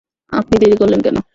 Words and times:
আপনি 0.31 0.55
দেরী 0.57 0.75
করলেন 0.77 0.99
কেন? 1.01 1.15